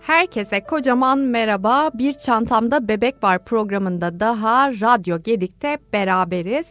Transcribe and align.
Herkese 0.00 0.64
kocaman 0.64 1.18
merhaba. 1.18 1.90
Bir 1.94 2.14
çantamda 2.14 2.88
bebek 2.88 3.22
var 3.22 3.44
programında 3.44 4.20
daha 4.20 4.72
Radyo 4.72 5.22
Gedik'te 5.22 5.78
beraberiz. 5.92 6.66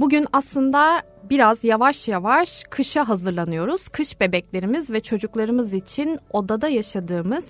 Bugün 0.00 0.26
aslında 0.32 1.02
biraz 1.30 1.64
yavaş 1.64 2.08
yavaş 2.08 2.64
kışa 2.70 3.08
hazırlanıyoruz. 3.08 3.88
Kış 3.88 4.20
bebeklerimiz 4.20 4.90
ve 4.90 5.00
çocuklarımız 5.00 5.72
için 5.72 6.18
odada 6.30 6.68
yaşadığımız 6.68 7.44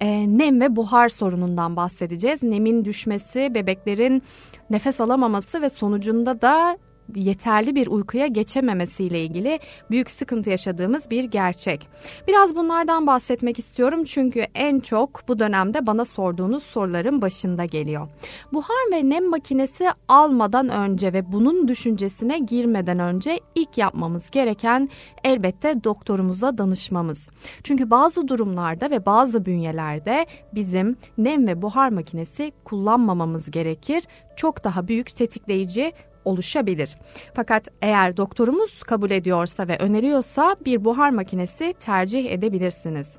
e, 0.00 0.38
nem 0.38 0.60
ve 0.60 0.76
buhar 0.76 1.08
sorunundan 1.08 1.76
bahsedeceğiz. 1.76 2.42
Nemin 2.42 2.84
düşmesi, 2.84 3.54
bebeklerin 3.54 4.22
nefes 4.70 5.00
alamaması 5.00 5.62
ve 5.62 5.70
sonucunda 5.70 6.40
da 6.40 6.78
yeterli 7.14 7.74
bir 7.74 7.86
uykuya 7.86 8.26
geçememesiyle 8.26 9.20
ilgili 9.20 9.58
büyük 9.90 10.10
sıkıntı 10.10 10.50
yaşadığımız 10.50 11.10
bir 11.10 11.24
gerçek. 11.24 11.88
Biraz 12.28 12.56
bunlardan 12.56 13.06
bahsetmek 13.06 13.58
istiyorum 13.58 14.04
çünkü 14.04 14.40
en 14.54 14.80
çok 14.80 15.28
bu 15.28 15.38
dönemde 15.38 15.86
bana 15.86 16.04
sorduğunuz 16.04 16.62
soruların 16.62 17.22
başında 17.22 17.64
geliyor. 17.64 18.08
Buhar 18.52 18.92
ve 18.92 19.08
nem 19.08 19.30
makinesi 19.30 19.88
almadan 20.08 20.68
önce 20.68 21.12
ve 21.12 21.32
bunun 21.32 21.68
düşüncesine 21.68 22.38
girmeden 22.38 22.98
önce 22.98 23.40
ilk 23.54 23.78
yapmamız 23.78 24.30
gereken 24.30 24.88
elbette 25.24 25.84
doktorumuza 25.84 26.58
danışmamız. 26.58 27.28
Çünkü 27.64 27.90
bazı 27.90 28.28
durumlarda 28.28 28.90
ve 28.90 29.06
bazı 29.06 29.46
bünyelerde 29.46 30.26
bizim 30.54 30.96
nem 31.18 31.46
ve 31.46 31.62
buhar 31.62 31.88
makinesi 31.88 32.52
kullanmamamız 32.64 33.50
gerekir. 33.50 34.04
Çok 34.36 34.64
daha 34.64 34.88
büyük 34.88 35.16
tetikleyici 35.16 35.92
oluşabilir. 36.24 36.96
Fakat 37.34 37.68
eğer 37.82 38.16
doktorumuz 38.16 38.82
kabul 38.82 39.10
ediyorsa 39.10 39.68
ve 39.68 39.78
öneriyorsa 39.78 40.56
bir 40.64 40.84
buhar 40.84 41.10
makinesi 41.10 41.74
tercih 41.80 42.32
edebilirsiniz. 42.32 43.18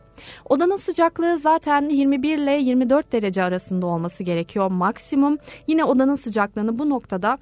Odanın 0.49 0.77
sıcaklığı 0.77 1.39
zaten 1.39 1.89
21 1.89 2.37
ile 2.37 2.51
24 2.51 3.11
derece 3.11 3.43
arasında 3.43 3.85
olması 3.85 4.23
gerekiyor 4.23 4.71
maksimum. 4.71 5.37
Yine 5.67 5.83
odanın 5.83 6.15
sıcaklığını 6.15 6.77
bu 6.77 6.89
noktada 6.89 7.37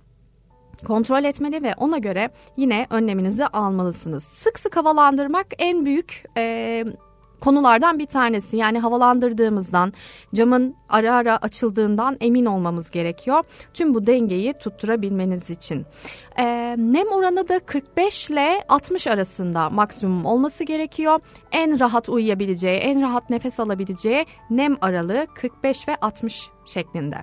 kontrol 0.88 1.24
etmeli 1.24 1.64
ve 1.64 1.74
ona 1.78 1.98
göre 1.98 2.30
yine 2.58 2.88
önleminizi 2.90 3.48
almalısınız. 3.48 4.24
Sık 4.24 4.60
sık 4.60 4.76
havalandırmak 4.78 5.48
en 5.58 5.86
büyük 5.86 6.24
e, 6.38 6.86
konulardan 7.40 8.00
bir 8.00 8.06
tanesi. 8.06 8.58
Yani 8.58 8.80
havalandırdığımızdan, 8.80 9.94
camın 10.34 10.76
ara 10.90 11.16
ara 11.16 11.38
açıldığından 11.38 12.18
emin 12.22 12.46
olmamız 12.46 12.90
gerekiyor. 12.90 13.44
Tüm 13.74 13.94
bu 13.94 14.08
dengeyi 14.08 14.54
tutturabilmeniz 14.54 15.50
için. 15.50 15.86
Ee, 16.40 16.76
nem 16.78 17.08
oranı 17.08 17.48
da 17.48 17.60
45 17.60 18.30
ile 18.30 18.64
60 18.70 19.08
arasında 19.08 19.70
maksimum 19.70 20.26
olması 20.26 20.64
gerekiyor. 20.64 21.20
En 21.52 21.80
rahat 21.80 22.10
uyuyabileceği, 22.10 22.78
en 22.78 23.02
rahat 23.02 23.30
nefes 23.30 23.60
alabileceği 23.60 24.26
nem 24.50 24.78
aralığı 24.82 25.28
45 25.36 25.88
ve 25.88 25.96
60 25.96 26.50
şeklinde. 26.66 27.16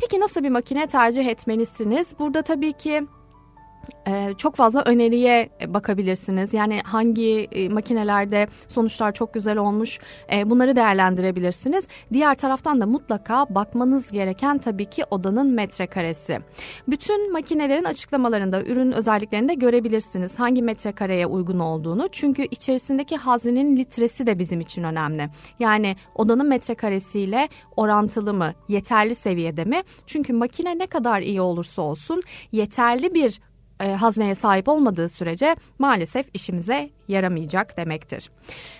Peki 0.00 0.20
nasıl 0.20 0.42
bir 0.42 0.50
makine 0.50 0.86
tercih 0.86 1.26
etmelisiniz? 1.26 2.08
Burada 2.18 2.42
tabii 2.42 2.72
ki 2.72 3.06
çok 4.38 4.56
fazla 4.56 4.82
öneriye 4.86 5.50
bakabilirsiniz. 5.66 6.54
Yani 6.54 6.80
hangi 6.84 7.48
e, 7.52 7.68
makinelerde 7.68 8.48
sonuçlar 8.68 9.12
çok 9.12 9.34
güzel 9.34 9.58
olmuş 9.58 9.98
e, 10.32 10.50
bunları 10.50 10.76
değerlendirebilirsiniz. 10.76 11.88
Diğer 12.12 12.34
taraftan 12.34 12.80
da 12.80 12.86
mutlaka 12.86 13.46
bakmanız 13.50 14.10
gereken 14.10 14.58
tabii 14.58 14.84
ki 14.84 15.04
odanın 15.10 15.50
metrekaresi. 15.50 16.38
Bütün 16.88 17.32
makinelerin 17.32 17.84
açıklamalarında 17.84 18.62
ürün 18.62 18.92
özelliklerinde 18.92 19.54
görebilirsiniz 19.54 20.38
hangi 20.38 20.62
metrekareye 20.62 21.26
uygun 21.26 21.58
olduğunu. 21.58 22.08
Çünkü 22.12 22.46
içerisindeki 22.50 23.16
haznenin 23.16 23.76
litresi 23.76 24.26
de 24.26 24.38
bizim 24.38 24.60
için 24.60 24.82
önemli. 24.82 25.30
Yani 25.58 25.96
odanın 26.14 26.48
metrekaresiyle 26.48 27.48
orantılı 27.76 28.34
mı, 28.34 28.52
yeterli 28.68 29.14
seviyede 29.14 29.64
mi? 29.64 29.82
Çünkü 30.06 30.32
makine 30.32 30.78
ne 30.78 30.86
kadar 30.86 31.20
iyi 31.20 31.40
olursa 31.40 31.82
olsun 31.82 32.22
yeterli 32.52 33.14
bir 33.14 33.40
e, 33.80 33.92
hazneye 33.92 34.34
sahip 34.34 34.68
olmadığı 34.68 35.08
sürece 35.08 35.56
maalesef 35.78 36.26
işimize 36.34 36.90
yaramayacak 37.08 37.76
demektir. 37.76 38.30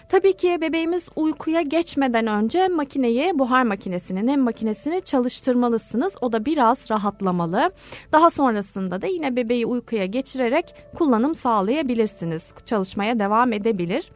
Tabii 0.09 0.33
ki 0.33 0.59
bebeğimiz 0.61 1.09
uykuya 1.17 1.61
geçmeden 1.61 2.27
önce 2.27 2.69
makineyi, 2.69 3.39
buhar 3.39 3.63
makinesini, 3.63 4.27
nem 4.27 4.41
makinesini 4.41 5.01
çalıştırmalısınız. 5.01 6.17
O 6.21 6.33
da 6.33 6.45
biraz 6.45 6.91
rahatlamalı. 6.91 7.73
Daha 8.13 8.31
sonrasında 8.31 9.03
da 9.03 9.07
yine 9.07 9.37
bebeği 9.37 9.67
uykuya 9.67 10.07
geçirerek 10.07 10.75
kullanım 10.95 11.35
sağlayabilirsiniz. 11.35 12.53
Çalışmaya 12.67 13.19
devam 13.19 13.53
edebilir. 13.53 14.11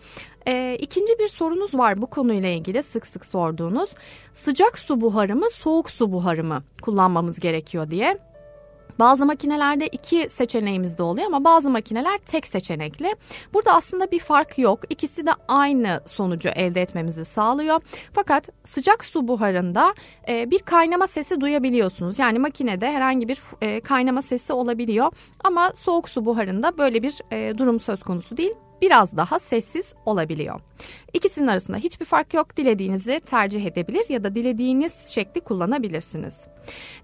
E, 0.49 0.77
ikinci 0.81 1.19
bir 1.19 1.29
sorunuz 1.29 1.75
var 1.75 2.03
bu 2.03 2.07
konuyla 2.07 2.49
ilgili 2.49 2.83
sık 2.83 3.07
sık 3.07 3.27
sorduğunuz. 3.27 3.91
Sıcak 4.35 4.79
su 4.79 5.01
buharı 5.01 5.37
mı, 5.37 5.47
soğuk 5.51 5.91
su 5.91 6.13
buharı 6.13 6.45
mı 6.45 6.63
kullanmamız 6.83 7.41
gerekiyor 7.41 7.91
diye. 7.91 8.19
Bazı 8.99 9.27
makinelerde 9.27 9.89
iki 9.89 10.31
seçeneğimiz 10.31 10.99
de 10.99 11.03
oluyor 11.03 11.27
ama 11.27 11.45
bazı 11.45 11.71
makineler 11.71 12.19
tek 12.19 12.47
seçenekli. 12.47 13.15
Burada 13.55 13.75
aslında 13.75 14.11
bir 14.11 14.21
fark 14.21 14.59
yok. 14.59 14.81
İkisi 14.91 15.27
de 15.27 15.31
aynı 15.49 16.01
sonucu 16.07 16.49
elde 16.49 16.83
etmemizi 16.83 17.25
sağlıyor. 17.25 17.81
Fakat 18.13 18.49
sıcak 18.65 19.05
su 19.05 19.29
buharında 19.29 19.95
e, 20.29 20.51
bir 20.51 20.59
kaynama 20.59 21.07
sesi 21.07 21.41
duyabiliyorsunuz. 21.41 22.19
Yani 22.19 22.39
makinede 22.39 22.93
herhangi 22.93 23.29
bir 23.29 23.41
e, 23.63 23.81
kaynama 23.81 24.23
sesi 24.23 24.53
olabiliyor. 24.53 25.13
Ama 25.45 25.73
soğuk 25.77 26.09
su 26.09 26.25
buharında 26.25 26.79
böyle 26.79 27.03
bir 27.03 27.15
e, 27.33 27.59
durum 27.59 27.81
söz 27.81 28.03
konusu 28.03 28.37
değil 28.37 28.55
biraz 28.83 29.17
daha 29.17 29.39
sessiz 29.39 29.95
olabiliyor. 30.07 30.61
İkisinin 31.13 31.47
arasında 31.47 31.77
hiçbir 31.77 32.05
fark 32.05 32.35
yok. 32.35 32.57
Dilediğinizi 32.57 33.21
tercih 33.21 33.67
edebilir 33.67 34.05
ya 34.09 34.25
da 34.25 34.35
dilediğiniz 34.35 35.07
şekli 35.07 35.41
kullanabilirsiniz. 35.41 36.47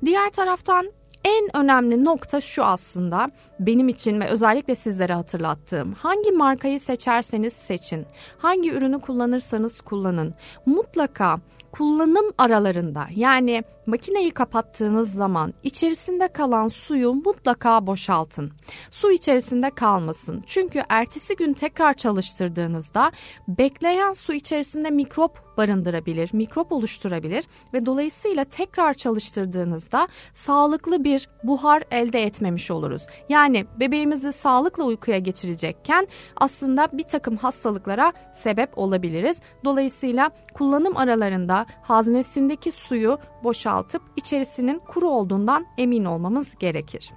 Diğer 0.05 0.31
taraftan 0.31 0.93
en 1.25 1.56
önemli 1.56 2.04
nokta 2.04 2.41
şu 2.41 2.64
aslında 2.64 3.31
benim 3.60 3.88
için 3.88 4.20
ve 4.20 4.28
özellikle 4.28 4.75
sizlere 4.75 5.14
hatırlattığım. 5.14 5.92
Hangi 5.92 6.32
markayı 6.32 6.81
seçerseniz 6.81 7.53
seçin, 7.53 8.06
hangi 8.38 8.72
ürünü 8.72 9.00
kullanırsanız 9.00 9.80
kullanın. 9.80 10.34
Mutlaka 10.66 11.41
kullanım 11.72 12.32
aralarında 12.38 13.06
yani 13.14 13.64
makineyi 13.86 14.30
kapattığınız 14.30 15.12
zaman 15.12 15.54
içerisinde 15.62 16.28
kalan 16.28 16.69
suyu 16.69 17.12
mutlaka 17.12 17.86
boşaltın. 17.86 18.53
Su 18.91 19.10
içerisinde 19.12 19.70
kalmasın. 19.70 20.44
Çünkü 20.47 20.82
ertesi 20.88 21.36
gün 21.36 21.53
tekrar 21.53 21.94
çalıştırdığınızda 21.94 23.12
bekleyen 23.48 24.12
su 24.12 24.32
içerisinde 24.32 24.91
mikrop 24.91 25.56
barındırabilir, 25.56 26.30
mikrop 26.32 26.72
oluşturabilir 26.72 27.44
ve 27.75 27.86
dolayısıyla 27.86 28.44
tekrar 28.44 28.94
çalıştırdığınızda 28.94 30.09
sağlıklı 30.34 31.04
bir 31.04 31.09
buhar 31.44 31.82
elde 31.91 32.22
etmemiş 32.22 32.71
oluruz. 32.71 33.03
Yani 33.28 33.66
bebeğimizi 33.81 34.32
sağlıklı 34.32 34.84
uykuya 34.84 35.19
geçirecekken 35.19 36.09
aslında 36.37 36.88
bir 36.93 37.03
takım 37.03 37.37
hastalıklara 37.37 38.12
sebep 38.34 38.78
olabiliriz. 38.78 39.41
Dolayısıyla 39.65 40.31
kullanım 40.54 40.97
aralarında 40.97 41.66
haznesindeki 41.82 42.72
suyu 42.72 43.19
boşaltıp 43.44 44.03
içerisinin 44.16 44.78
kuru 44.78 45.09
olduğundan 45.09 45.66
emin 45.78 46.04
olmamız 46.04 46.54
gerekir. 46.59 47.10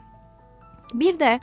Bir 0.94 1.20
de 1.20 1.40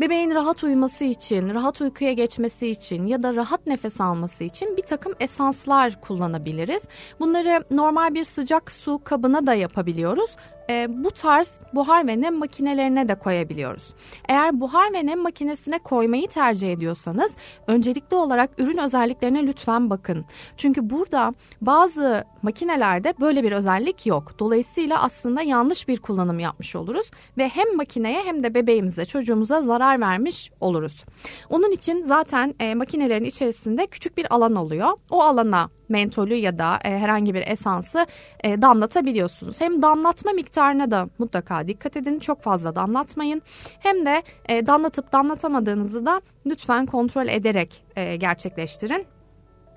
bebeğin 0.00 0.34
rahat 0.34 0.64
uyuması 0.64 1.04
için, 1.04 1.54
rahat 1.54 1.80
uykuya 1.80 2.12
geçmesi 2.12 2.66
için 2.66 3.06
ya 3.06 3.22
da 3.22 3.34
rahat 3.34 3.66
nefes 3.66 4.00
alması 4.00 4.44
için 4.44 4.76
bir 4.76 4.82
takım 4.82 5.14
esanslar 5.20 6.00
kullanabiliriz. 6.00 6.82
Bunları 7.20 7.64
normal 7.70 8.14
bir 8.14 8.24
sıcak 8.24 8.72
su 8.72 9.00
kabına 9.04 9.46
da 9.46 9.54
yapabiliyoruz 9.54 10.36
e, 10.70 11.04
bu 11.04 11.10
tarz 11.10 11.58
buhar 11.74 12.06
ve 12.06 12.20
nem 12.20 12.34
makinelerine 12.34 13.08
de 13.08 13.14
koyabiliyoruz. 13.14 13.94
Eğer 14.28 14.60
buhar 14.60 14.92
ve 14.92 15.06
nem 15.06 15.22
makinesine 15.22 15.78
koymayı 15.78 16.28
tercih 16.28 16.72
ediyorsanız 16.72 17.32
öncelikli 17.66 18.14
olarak 18.14 18.50
ürün 18.58 18.78
özelliklerine 18.78 19.46
lütfen 19.46 19.90
bakın. 19.90 20.24
Çünkü 20.56 20.90
burada 20.90 21.34
bazı 21.60 22.24
makinelerde 22.42 23.14
böyle 23.20 23.42
bir 23.42 23.52
özellik 23.52 24.06
yok. 24.06 24.38
Dolayısıyla 24.38 25.02
aslında 25.02 25.42
yanlış 25.42 25.88
bir 25.88 25.98
kullanım 25.98 26.38
yapmış 26.38 26.76
oluruz 26.76 27.10
ve 27.38 27.48
hem 27.48 27.76
makineye 27.76 28.22
hem 28.24 28.42
de 28.42 28.54
bebeğimize 28.54 29.06
çocuğumuza 29.06 29.62
zarar 29.62 30.00
vermiş 30.00 30.50
oluruz. 30.60 31.04
Onun 31.50 31.70
için 31.70 32.04
zaten 32.04 32.54
e, 32.60 32.74
makinelerin 32.74 33.24
içerisinde 33.24 33.86
küçük 33.86 34.16
bir 34.16 34.34
alan 34.34 34.54
oluyor. 34.54 34.88
O 35.10 35.22
alana 35.22 35.70
mentolü 35.88 36.34
ya 36.34 36.58
da 36.58 36.78
e, 36.84 36.98
herhangi 36.98 37.34
bir 37.34 37.46
esansı 37.46 38.06
e, 38.44 38.62
damlatabiliyorsunuz. 38.62 39.60
Hem 39.60 39.82
damlatma 39.82 40.32
miktarına 40.32 40.90
da 40.90 41.08
mutlaka 41.18 41.68
dikkat 41.68 41.96
edin. 41.96 42.18
Çok 42.18 42.42
fazla 42.42 42.76
damlatmayın. 42.76 43.42
Hem 43.78 44.06
de 44.06 44.22
e, 44.48 44.66
damlatıp 44.66 45.12
damlatamadığınızı 45.12 46.06
da 46.06 46.20
lütfen 46.46 46.86
kontrol 46.86 47.28
ederek 47.28 47.84
e, 47.96 48.16
gerçekleştirin. 48.16 49.06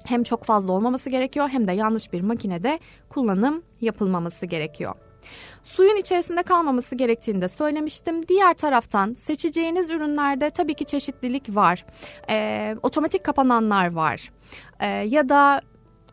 Hem 0.05 0.23
çok 0.23 0.43
fazla 0.43 0.73
olmaması 0.73 1.09
gerekiyor 1.09 1.49
hem 1.49 1.67
de 1.67 1.71
yanlış 1.71 2.13
bir 2.13 2.21
makinede 2.21 2.79
kullanım 3.09 3.63
yapılmaması 3.81 4.45
gerekiyor. 4.45 4.95
Suyun 5.63 5.95
içerisinde 5.95 6.43
kalmaması 6.43 6.95
gerektiğini 6.95 7.41
de 7.41 7.49
söylemiştim. 7.49 8.27
Diğer 8.27 8.53
taraftan 8.53 9.13
seçeceğiniz 9.13 9.89
ürünlerde 9.89 10.49
tabii 10.49 10.73
ki 10.73 10.85
çeşitlilik 10.85 11.55
var. 11.55 11.85
E, 12.29 12.75
otomatik 12.83 13.23
kapananlar 13.23 13.91
var. 13.91 14.31
E, 14.79 14.87
ya 14.87 15.29
da 15.29 15.61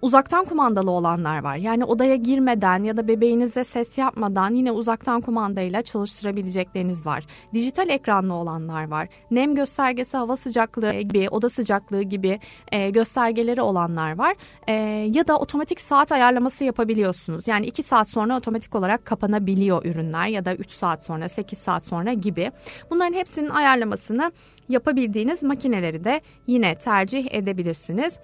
uzaktan 0.03 0.45
kumandalı 0.45 0.91
olanlar 0.91 1.39
var. 1.39 1.57
Yani 1.57 1.85
odaya 1.85 2.17
girmeden 2.17 2.85
ya 2.85 2.97
da 2.97 3.09
bebeğinizle 3.09 3.65
ses 3.65 3.99
yapmadan 3.99 4.55
yine 4.55 4.73
uzaktan 4.73 5.21
kumandayla 5.21 5.83
çalıştırabilecekleriniz 5.83 7.07
var. 7.07 7.25
Dijital 7.55 7.91
ekranlı 7.91 8.35
olanlar 8.35 8.89
var. 8.89 9.09
Nem 9.31 9.55
göstergesi, 9.55 10.17
hava 10.17 10.37
sıcaklığı 10.37 11.01
gibi, 11.01 11.29
oda 11.29 11.51
sıcaklığı 11.51 12.03
gibi 12.03 12.41
e, 12.73 12.91
göstergeleri 12.91 13.63
olanlar 13.63 14.19
var. 14.19 14.37
E, 14.69 14.73
ya 15.13 15.27
da 15.27 15.39
otomatik 15.39 15.81
saat 15.81 16.13
ayarlaması 16.13 16.65
yapabiliyorsunuz. 16.65 17.49
Yani 17.49 17.67
2 17.67 17.83
saat 17.83 18.09
sonra 18.09 18.37
otomatik 18.37 18.75
olarak 18.75 19.05
kapanabiliyor 19.05 19.85
ürünler 19.85 20.27
ya 20.27 20.45
da 20.45 20.55
3 20.55 20.71
saat 20.71 21.05
sonra, 21.05 21.29
8 21.29 21.59
saat 21.59 21.87
sonra 21.87 22.13
gibi. 22.13 22.53
Bunların 22.91 23.15
hepsinin 23.15 23.51
ayarlamasını 23.51 24.33
yapabildiğiniz 24.69 25.43
makineleri 25.43 26.05
de 26.05 26.21
yine 26.47 26.75
tercih 26.75 27.29
edebilirsiniz. 27.31 28.19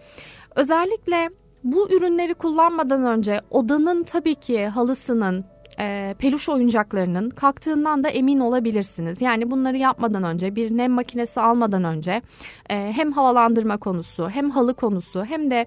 Özellikle 0.56 1.30
bu 1.64 1.90
ürünleri 1.90 2.34
kullanmadan 2.34 3.04
önce 3.04 3.40
odanın 3.50 4.02
tabii 4.02 4.34
ki 4.34 4.66
halısının 4.66 5.44
e, 5.78 6.14
peluş 6.18 6.48
oyuncaklarının 6.48 7.30
kalktığından 7.30 8.04
da 8.04 8.08
emin 8.08 8.38
olabilirsiniz. 8.38 9.22
Yani 9.22 9.50
bunları 9.50 9.76
yapmadan 9.76 10.22
önce 10.24 10.56
bir 10.56 10.76
nem 10.76 10.92
makinesi 10.92 11.40
almadan 11.40 11.84
önce 11.84 12.22
e, 12.70 12.92
hem 12.92 13.12
havalandırma 13.12 13.76
konusu 13.76 14.30
hem 14.30 14.50
halı 14.50 14.74
konusu 14.74 15.24
hem 15.24 15.50
de 15.50 15.66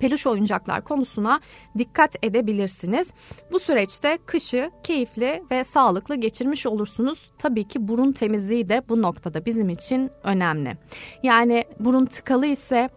peluş 0.00 0.26
oyuncaklar 0.26 0.84
konusuna 0.84 1.40
dikkat 1.78 2.24
edebilirsiniz. 2.24 3.10
Bu 3.52 3.60
süreçte 3.60 4.18
kışı 4.26 4.70
keyifli 4.82 5.42
ve 5.50 5.64
sağlıklı 5.64 6.14
geçirmiş 6.14 6.66
olursunuz. 6.66 7.30
Tabii 7.38 7.68
ki 7.68 7.88
burun 7.88 8.12
temizliği 8.12 8.68
de 8.68 8.82
bu 8.88 9.02
noktada 9.02 9.46
bizim 9.46 9.68
için 9.68 10.10
önemli. 10.22 10.76
Yani 11.22 11.64
burun 11.80 12.06
tıkalı 12.06 12.46
ise 12.46 12.90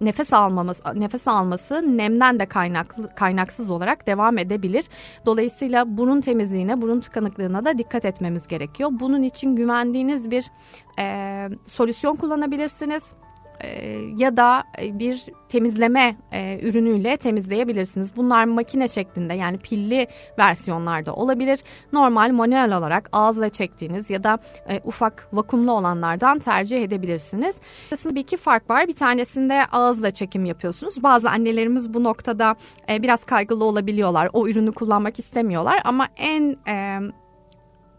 nefes 0.00 0.32
almamız 0.32 0.80
nefes 0.94 1.28
alması 1.28 1.96
nemden 1.96 2.40
de 2.40 2.46
kaynaklı 2.46 3.14
kaynaksız 3.14 3.70
olarak 3.70 4.06
devam 4.06 4.38
edebilir. 4.38 4.84
Dolayısıyla 5.26 5.96
burun 5.96 6.20
temizliğine, 6.20 6.82
burun 6.82 7.00
tıkanıklığına 7.00 7.64
da 7.64 7.78
dikkat 7.78 8.04
etmemiz 8.04 8.46
gerekiyor. 8.46 8.90
Bunun 8.92 9.22
için 9.22 9.56
güvendiğiniz 9.56 10.30
bir 10.30 10.50
e, 10.98 11.48
solüsyon 11.66 12.16
kullanabilirsiniz 12.16 13.12
e, 13.60 14.00
ya 14.16 14.36
da 14.36 14.64
bir 14.82 15.24
temizleme 15.48 16.16
e, 16.32 16.60
ürünüyle 16.62 17.16
temizleyebilirsiniz. 17.16 18.16
Bunlar 18.16 18.44
makine 18.44 18.88
şeklinde 18.88 19.34
yani 19.34 19.58
pilli 19.58 20.06
versiyonlarda 20.38 21.14
olabilir. 21.14 21.60
Normal 21.92 22.30
manuel 22.30 22.76
olarak 22.78 23.08
ağızla 23.12 23.48
çektiğiniz 23.48 24.10
ya 24.10 24.24
da 24.24 24.38
e, 24.68 24.80
ufak 24.84 25.28
vakumlu 25.32 25.72
olanlardan 25.72 26.38
tercih 26.38 26.82
edebilirsiniz. 26.82 27.56
Arasında 27.88 28.14
bir 28.14 28.20
iki 28.20 28.36
fark 28.36 28.70
var. 28.70 28.88
Bir 28.88 28.96
tanesinde 28.96 29.66
ağızla 29.72 30.10
çekim 30.10 30.44
yapıyorsunuz. 30.44 31.02
Bazı 31.02 31.30
annelerimiz 31.30 31.94
bu 31.94 32.04
noktada 32.04 32.56
e, 32.88 33.02
biraz 33.02 33.24
kaygılı 33.24 33.64
olabiliyorlar. 33.64 34.30
O 34.32 34.48
ürünü 34.48 34.72
kullanmak 34.72 35.18
istemiyorlar 35.18 35.80
ama 35.84 36.08
en 36.16 36.56
e, 36.68 37.00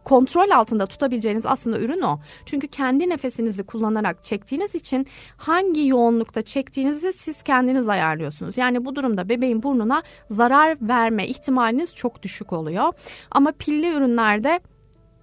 kontrol 0.08 0.50
altında 0.50 0.86
tutabileceğiniz 0.86 1.46
aslında 1.46 1.80
ürün 1.80 2.02
o. 2.02 2.20
Çünkü 2.46 2.68
kendi 2.68 3.10
nefesinizi 3.10 3.64
kullanarak 3.64 4.24
çektiğiniz 4.24 4.76
için 4.76 5.08
hangi 5.38 5.88
yoğunlukta 5.88 6.42
çektiğinizi 6.42 7.14
siz 7.14 7.44
kendiniz 7.44 7.88
ayarlıyorsunuz. 7.88 8.58
Yani 8.58 8.86
bu 8.86 8.96
durumda 8.96 9.30
bebeğin 9.30 9.64
burnuna 9.64 10.04
zarar 10.30 10.78
verme 10.82 11.28
ihtimaliniz 11.28 11.96
çok 11.96 12.24
düşük 12.24 12.54
oluyor. 12.54 12.94
Ama 13.32 13.52
pilli 13.52 13.94
ürünlerde 13.94 14.60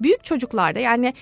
büyük 0.01 0.25
çocuklarda 0.25 0.81
yani 0.81 1.15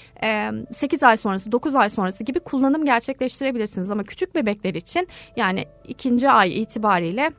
8 0.72 1.02
ay 1.02 1.16
sonrası 1.16 1.52
9 1.52 1.74
ay 1.74 1.90
sonrası 1.90 2.24
gibi 2.24 2.40
kullanım 2.40 2.84
gerçekleştirebilirsiniz 2.84 3.90
ama 3.90 4.04
küçük 4.04 4.34
bebekler 4.34 4.74
için 4.74 5.08
yani 5.36 5.64
ikinci 5.88 6.30
ay 6.30 6.62
itibariyle 6.62 7.32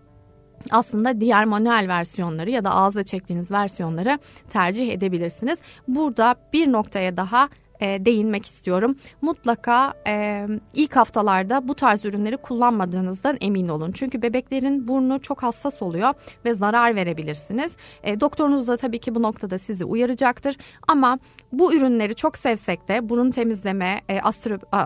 aslında 0.71 1.21
diğer 1.21 1.45
manuel 1.45 1.85
versiyonları 1.87 2.49
ya 2.49 2.63
da 2.63 2.71
ağızla 2.71 3.03
çektiğiniz 3.03 3.51
versiyonları 3.51 4.19
tercih 4.49 4.91
edebilirsiniz. 4.91 5.59
Burada 5.87 6.35
bir 6.53 6.71
noktaya 6.71 7.17
daha 7.17 7.49
e, 7.81 8.05
değinmek 8.05 8.45
istiyorum. 8.45 8.95
Mutlaka 9.21 9.93
e, 10.07 10.47
ilk 10.73 10.95
haftalarda 10.95 11.67
bu 11.67 11.75
tarz 11.75 12.05
ürünleri 12.05 12.37
kullanmadığınızdan 12.37 13.37
emin 13.41 13.67
olun. 13.67 13.91
Çünkü 13.91 14.21
bebeklerin 14.21 14.87
burnu 14.87 15.21
çok 15.21 15.43
hassas 15.43 15.81
oluyor 15.81 16.13
ve 16.45 16.55
zarar 16.55 16.95
verebilirsiniz. 16.95 17.77
E, 18.03 18.19
doktorunuz 18.19 18.67
da 18.67 18.77
tabii 18.77 18.99
ki 18.99 19.15
bu 19.15 19.21
noktada 19.21 19.59
sizi 19.59 19.85
uyaracaktır. 19.85 20.57
Ama 20.87 21.19
bu 21.51 21.73
ürünleri 21.73 22.15
çok 22.15 22.37
sevsek 22.37 22.87
de 22.87 23.09
burun 23.09 23.31
temizleme 23.31 24.01
e, 24.09 24.19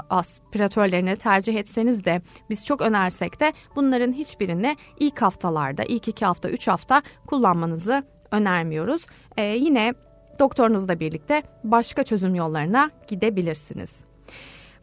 aspiratörlerini 0.10 1.16
tercih 1.16 1.56
etseniz 1.56 2.06
de 2.06 2.22
biz 2.50 2.66
çok 2.66 2.82
önersek 2.82 3.40
de 3.40 3.54
bunların 3.76 4.14
hiçbirini 4.14 4.78
ilk 5.00 5.22
haftalarda, 5.22 5.84
ilk 5.84 6.08
iki 6.08 6.26
hafta, 6.26 6.50
üç 6.50 6.68
hafta 6.68 7.02
kullanmanızı 7.28 8.04
önermiyoruz. 8.32 9.06
E, 9.38 9.44
yine 9.44 9.94
doktorunuzla 10.40 11.00
birlikte 11.00 11.44
başka 11.64 12.04
çözüm 12.04 12.36
yollarına 12.36 12.92
gidebilirsiniz. 13.08 14.08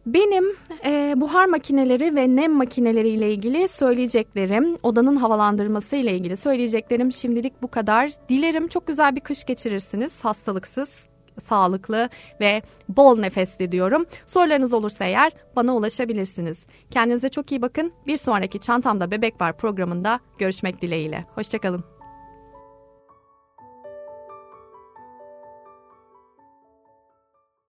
Benim 0.07 0.45
e, 0.85 1.15
buhar 1.17 1.47
makineleri 1.47 2.17
ve 2.17 2.37
nem 2.37 2.53
makineleri 2.53 3.09
ile 3.09 3.33
ilgili 3.33 3.69
söyleyeceklerim, 3.69 4.77
odanın 4.83 5.17
havalandırması 5.17 5.97
ile 5.97 6.15
ilgili 6.15 6.37
söyleyeceklerim 6.37 7.13
şimdilik 7.13 7.63
bu 7.63 7.69
kadar. 7.69 8.11
Dilerim 8.29 8.69
çok 8.69 8.87
güzel 8.87 9.17
bir 9.17 9.21
kış 9.21 9.45
geçirirsiniz, 9.45 10.25
hastalıksız, 10.25 11.07
sağlıklı 11.41 12.09
ve 12.41 12.63
bol 12.89 13.19
nefesli 13.19 13.73
diyorum. 13.73 14.07
Sorularınız 14.27 14.73
olursa 14.73 15.05
eğer 15.05 15.33
bana 15.57 15.77
ulaşabilirsiniz. 15.77 16.67
Kendinize 16.91 17.29
çok 17.29 17.53
iyi 17.53 17.63
bakın. 17.63 17.93
Bir 18.07 18.17
sonraki 18.17 18.59
Çantamda 18.61 19.11
Bebek 19.11 19.41
Var 19.41 19.57
programında 19.57 20.21
görüşmek 20.39 20.83
dileğiyle. 20.83 21.25
Hoşçakalın. 21.35 21.94